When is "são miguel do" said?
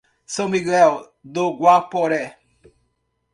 0.27-1.55